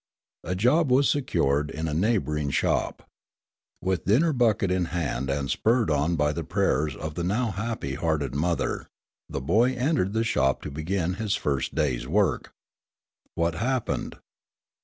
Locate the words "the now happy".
7.13-7.93